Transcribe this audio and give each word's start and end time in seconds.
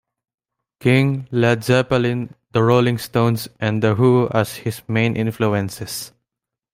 King, 0.79 1.27
Led 1.29 1.63
Zeppelin, 1.63 2.33
The 2.53 2.63
Rolling 2.63 2.97
Stones, 2.97 3.47
and 3.59 3.83
The 3.83 3.93
Who 3.93 4.29
as 4.33 4.55
his 4.55 4.81
main 4.89 5.15
influences. 5.15 6.11